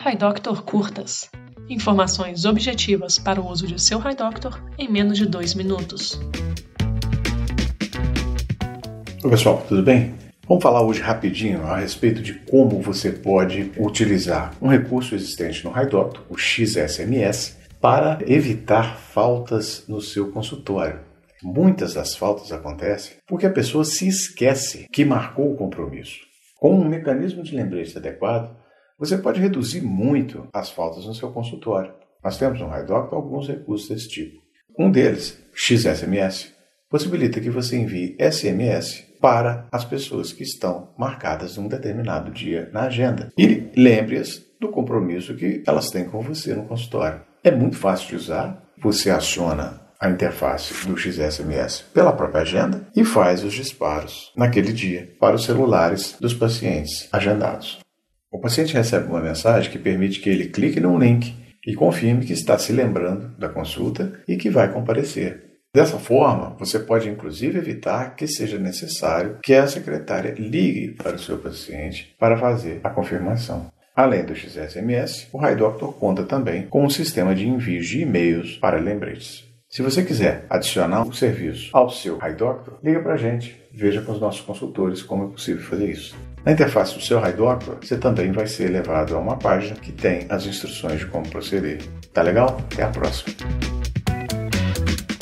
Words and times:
HiDoctor 0.00 0.62
Curtas. 0.62 1.28
Informações 1.68 2.44
objetivas 2.44 3.18
para 3.18 3.40
o 3.40 3.50
uso 3.50 3.66
de 3.66 3.82
seu 3.82 3.98
HiDoctor 3.98 4.62
em 4.78 4.88
menos 4.88 5.18
de 5.18 5.26
dois 5.26 5.54
minutos. 5.54 6.20
Oi 9.24 9.28
pessoal, 9.28 9.64
tudo 9.66 9.82
bem? 9.82 10.14
Vamos 10.46 10.62
falar 10.62 10.82
hoje 10.82 11.00
rapidinho 11.00 11.66
a 11.66 11.78
respeito 11.78 12.22
de 12.22 12.34
como 12.34 12.80
você 12.80 13.10
pode 13.10 13.72
utilizar 13.76 14.54
um 14.62 14.68
recurso 14.68 15.16
existente 15.16 15.64
no 15.64 15.72
HiDoctor, 15.76 16.22
o 16.30 16.38
XSMS, 16.38 17.56
para 17.80 18.20
evitar 18.24 18.96
faltas 18.98 19.84
no 19.88 20.00
seu 20.00 20.30
consultório. 20.30 21.00
Muitas 21.42 21.94
das 21.94 22.14
faltas 22.14 22.52
acontecem 22.52 23.16
porque 23.26 23.46
a 23.46 23.52
pessoa 23.52 23.84
se 23.84 24.06
esquece 24.06 24.86
que 24.92 25.04
marcou 25.04 25.52
o 25.52 25.56
compromisso. 25.56 26.20
Com 26.56 26.78
um 26.78 26.88
mecanismo 26.88 27.42
de 27.42 27.54
lembrete 27.54 27.98
adequado, 27.98 28.56
você 28.98 29.16
pode 29.16 29.40
reduzir 29.40 29.80
muito 29.80 30.48
as 30.52 30.70
faltas 30.70 31.06
no 31.06 31.14
seu 31.14 31.30
consultório. 31.30 31.92
Nós 32.22 32.36
temos 32.36 32.60
no 32.60 32.66
HiDoc 32.66 33.14
alguns 33.14 33.46
recursos 33.46 33.88
desse 33.88 34.08
tipo. 34.08 34.42
Um 34.76 34.90
deles, 34.90 35.38
XSMS, 35.54 36.52
possibilita 36.90 37.40
que 37.40 37.50
você 37.50 37.76
envie 37.76 38.16
SMS 38.18 39.04
para 39.20 39.68
as 39.70 39.84
pessoas 39.84 40.32
que 40.32 40.42
estão 40.42 40.90
marcadas 40.98 41.56
num 41.56 41.68
determinado 41.68 42.30
dia 42.30 42.70
na 42.72 42.82
agenda 42.82 43.32
e 43.36 43.70
lembre-as 43.76 44.42
do 44.60 44.68
compromisso 44.68 45.34
que 45.34 45.62
elas 45.66 45.90
têm 45.90 46.04
com 46.04 46.20
você 46.20 46.54
no 46.54 46.66
consultório. 46.66 47.20
É 47.42 47.50
muito 47.50 47.76
fácil 47.76 48.08
de 48.08 48.16
usar. 48.16 48.62
Você 48.80 49.10
aciona 49.10 49.80
a 50.00 50.08
interface 50.08 50.86
do 50.86 50.96
XSMS 50.96 51.84
pela 51.92 52.12
própria 52.12 52.42
agenda 52.42 52.86
e 52.94 53.04
faz 53.04 53.42
os 53.42 53.52
disparos 53.52 54.32
naquele 54.36 54.72
dia 54.72 55.12
para 55.18 55.34
os 55.34 55.44
celulares 55.44 56.16
dos 56.20 56.34
pacientes 56.34 57.08
agendados. 57.12 57.80
O 58.30 58.38
paciente 58.38 58.74
recebe 58.74 59.08
uma 59.08 59.20
mensagem 59.20 59.70
que 59.70 59.78
permite 59.78 60.20
que 60.20 60.28
ele 60.28 60.48
clique 60.48 60.78
num 60.80 60.98
link 60.98 61.34
e 61.66 61.74
confirme 61.74 62.26
que 62.26 62.32
está 62.32 62.58
se 62.58 62.72
lembrando 62.72 63.28
da 63.38 63.48
consulta 63.48 64.20
e 64.28 64.36
que 64.36 64.50
vai 64.50 64.70
comparecer. 64.70 65.48
Dessa 65.74 65.98
forma, 65.98 66.54
você 66.58 66.78
pode 66.78 67.08
inclusive 67.08 67.58
evitar 67.58 68.14
que 68.14 68.26
seja 68.26 68.58
necessário 68.58 69.38
que 69.42 69.54
a 69.54 69.66
secretária 69.66 70.34
ligue 70.38 70.92
para 70.92 71.16
o 71.16 71.18
seu 71.18 71.38
paciente 71.38 72.14
para 72.18 72.36
fazer 72.36 72.80
a 72.84 72.90
confirmação. 72.90 73.70
Além 73.96 74.24
do 74.24 74.34
XSMS, 74.34 75.28
o 75.32 75.44
HiDoctor 75.44 75.92
conta 75.94 76.22
também 76.22 76.66
com 76.66 76.84
um 76.84 76.90
sistema 76.90 77.34
de 77.34 77.48
envio 77.48 77.82
de 77.82 78.02
e-mails 78.02 78.56
para 78.56 78.78
lembretes. 78.78 79.44
Se 79.68 79.82
você 79.82 80.02
quiser 80.02 80.46
adicionar 80.48 81.02
um 81.02 81.12
serviço 81.12 81.70
ao 81.74 81.90
seu 81.90 82.18
HiDoctor, 82.22 82.78
liga 82.82 83.00
para 83.00 83.14
a 83.14 83.18
gente. 83.18 83.60
Veja 83.72 84.00
com 84.00 84.12
os 84.12 84.20
nossos 84.20 84.40
consultores 84.40 85.02
como 85.02 85.24
é 85.24 85.28
possível 85.28 85.62
fazer 85.62 85.90
isso. 85.90 86.16
Na 86.44 86.52
interface 86.52 86.94
do 86.94 87.00
seu 87.00 87.18
HiDoctor, 87.24 87.76
você 87.80 87.98
também 87.98 88.32
vai 88.32 88.46
ser 88.46 88.70
levado 88.70 89.14
a 89.14 89.18
uma 89.18 89.36
página 89.36 89.76
que 89.76 89.92
tem 89.92 90.26
as 90.28 90.46
instruções 90.46 91.00
de 91.00 91.06
como 91.06 91.28
proceder. 91.28 91.82
Tá 92.12 92.22
legal? 92.22 92.58
Até 92.72 92.82
a 92.82 92.88
próxima. 92.88 93.34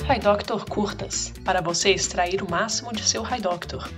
HiDoctor 0.09 0.65
Curtas 0.67 1.33
para 1.45 1.61
você 1.61 1.91
extrair 1.91 2.43
o 2.43 2.51
máximo 2.51 2.93
de 2.93 3.03
seu 3.03 3.25
HiDoctor. 3.25 3.89